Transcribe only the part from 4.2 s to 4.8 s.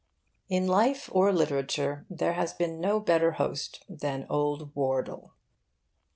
Old